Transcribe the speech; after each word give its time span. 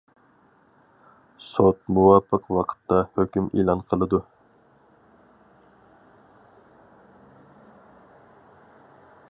سوت 1.47 1.81
مۇۋاپىق 1.97 2.47
ۋاقىتتا 2.57 2.97
ھۆكۈم 3.19 3.51
ئېلان 3.51 3.83
قىلىدۇ. 3.93 4.23